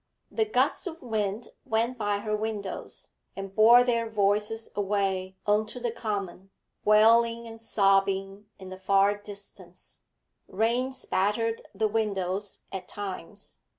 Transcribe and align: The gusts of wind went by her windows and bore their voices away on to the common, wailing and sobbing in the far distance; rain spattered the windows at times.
The 0.31 0.45
gusts 0.45 0.87
of 0.87 1.03
wind 1.03 1.49
went 1.63 1.95
by 1.95 2.17
her 2.21 2.35
windows 2.35 3.11
and 3.35 3.53
bore 3.53 3.83
their 3.83 4.09
voices 4.09 4.71
away 4.75 5.35
on 5.45 5.67
to 5.67 5.79
the 5.79 5.91
common, 5.91 6.49
wailing 6.83 7.45
and 7.45 7.59
sobbing 7.61 8.47
in 8.57 8.69
the 8.69 8.77
far 8.79 9.15
distance; 9.15 10.01
rain 10.47 10.91
spattered 10.91 11.61
the 11.75 11.87
windows 11.87 12.61
at 12.71 12.87
times. 12.87 13.59